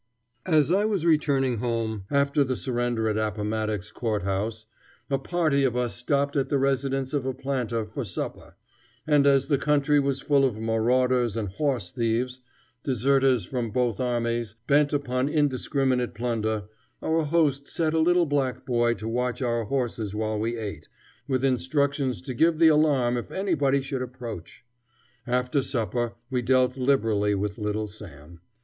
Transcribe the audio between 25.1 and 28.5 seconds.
After supper we dealt liberally with little Sam.